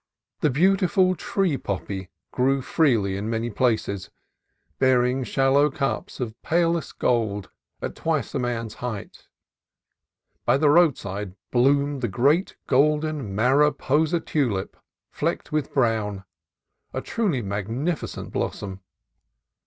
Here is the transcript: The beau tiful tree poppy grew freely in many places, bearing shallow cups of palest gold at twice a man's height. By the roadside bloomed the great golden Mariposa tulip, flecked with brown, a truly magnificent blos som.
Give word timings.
The 0.39 0.49
beau 0.49 0.75
tiful 0.75 1.13
tree 1.15 1.57
poppy 1.57 2.09
grew 2.31 2.63
freely 2.63 3.15
in 3.17 3.29
many 3.29 3.51
places, 3.51 4.09
bearing 4.79 5.23
shallow 5.23 5.69
cups 5.69 6.19
of 6.19 6.33
palest 6.41 6.97
gold 6.97 7.51
at 7.83 7.93
twice 7.93 8.33
a 8.33 8.39
man's 8.39 8.73
height. 8.81 9.27
By 10.43 10.57
the 10.57 10.71
roadside 10.71 11.35
bloomed 11.51 12.01
the 12.01 12.07
great 12.07 12.57
golden 12.65 13.35
Mariposa 13.35 14.19
tulip, 14.19 14.75
flecked 15.11 15.51
with 15.51 15.71
brown, 15.71 16.23
a 16.95 17.01
truly 17.01 17.43
magnificent 17.43 18.31
blos 18.33 18.57
som. 18.57 18.79